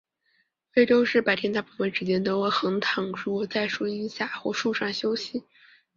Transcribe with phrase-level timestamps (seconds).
[0.71, 5.43] 非洲狮白天大部分时间都横躺竖卧在树荫下或树上休息。